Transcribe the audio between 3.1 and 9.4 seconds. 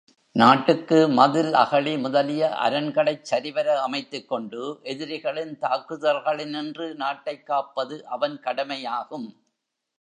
சரிவர அமைத்துக் கொண்டு எதிரிகளின் தாக்குதல்களினின்று நாட்டைக் காப்பது அவன் கடமையாகும்.